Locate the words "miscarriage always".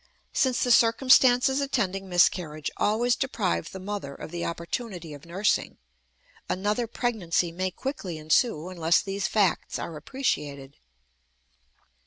2.09-3.15